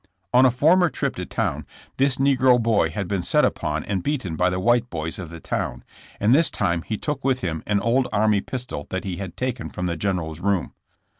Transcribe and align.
On 0.33 0.47
a 0.47 0.49
former 0.49 0.89
trip 0.89 1.15
to 1.17 1.27
town 1.27 1.63
this 1.97 2.17
negro 2.17 2.59
boy 2.59 2.89
had 2.89 3.07
been 3.07 3.21
set 3.21 3.45
upon 3.45 3.83
and 3.83 4.01
beaten 4.01 4.35
by 4.35 4.49
the 4.49 4.59
white 4.59 4.89
boys 4.89 5.19
of 5.19 5.29
the 5.29 5.39
town, 5.39 5.83
and 6.19 6.33
this 6.33 6.49
time 6.49 6.81
he 6.81 6.97
took 6.97 7.23
with 7.23 7.41
him 7.41 7.61
an 7.67 7.79
old 7.79 8.07
army 8.11 8.41
pistol 8.41 8.87
that 8.89 9.03
he 9.03 9.17
had 9.17 9.37
taken 9.37 9.69
from 9.69 9.85
the 9.85 9.95
General's 9.95 10.39
room. 10.39 10.73